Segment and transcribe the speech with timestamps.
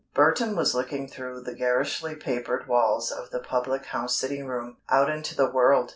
[0.15, 5.11] Burton was looking through the garishly papered walls of the public house sitting room, out
[5.11, 5.89] into the world.